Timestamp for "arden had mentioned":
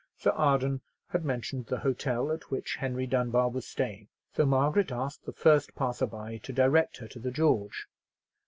0.31-1.67